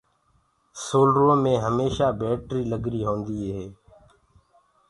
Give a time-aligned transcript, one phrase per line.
[0.85, 3.65] سولرو مي هميشآ بيٽري لگري هوندي اي